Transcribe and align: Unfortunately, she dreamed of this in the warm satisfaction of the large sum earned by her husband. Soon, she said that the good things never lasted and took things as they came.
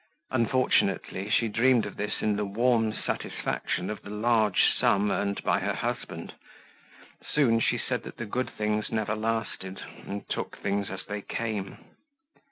Unfortunately, 0.31 1.29
she 1.29 1.47
dreamed 1.47 1.85
of 1.85 1.95
this 1.95 2.23
in 2.23 2.35
the 2.35 2.43
warm 2.43 2.91
satisfaction 2.91 3.87
of 3.91 4.01
the 4.01 4.09
large 4.09 4.63
sum 4.75 5.11
earned 5.11 5.43
by 5.43 5.59
her 5.59 5.75
husband. 5.75 6.33
Soon, 7.23 7.59
she 7.59 7.77
said 7.77 8.01
that 8.01 8.17
the 8.17 8.25
good 8.25 8.49
things 8.49 8.91
never 8.91 9.15
lasted 9.15 9.79
and 10.07 10.27
took 10.27 10.57
things 10.57 10.89
as 10.89 11.05
they 11.05 11.21
came. 11.21 11.77